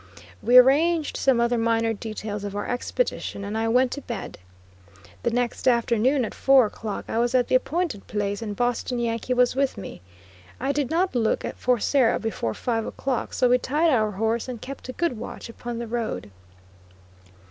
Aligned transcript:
We 0.41 0.57
arranged 0.57 1.15
some 1.15 1.39
other 1.39 1.59
minor 1.59 1.93
details 1.93 2.43
of 2.43 2.55
our 2.55 2.67
expedition 2.67 3.45
and 3.45 3.55
I 3.55 3.67
went 3.67 3.91
to 3.91 4.01
bed. 4.01 4.39
The 5.21 5.29
next 5.29 5.67
afternoon 5.67 6.25
at 6.25 6.33
four 6.33 6.65
o'clock 6.65 7.05
I 7.07 7.19
was 7.19 7.35
at 7.35 7.49
the 7.49 7.53
appointed 7.53 8.07
place, 8.07 8.41
and 8.41 8.55
Boston 8.55 8.97
Yankee 8.97 9.35
was 9.35 9.55
with 9.55 9.77
me. 9.77 10.01
I 10.59 10.71
did 10.71 10.89
not 10.89 11.13
look 11.13 11.45
for 11.55 11.77
Sarah 11.79 12.19
before 12.19 12.55
five 12.55 12.87
o'clock, 12.87 13.31
so 13.31 13.47
we 13.49 13.59
tied 13.59 13.91
our 13.91 14.09
horse 14.13 14.47
and 14.47 14.59
kept 14.59 14.89
a 14.89 14.93
good 14.93 15.19
watch 15.19 15.49
upon 15.49 15.77
the 15.77 15.85
road. 15.85 16.31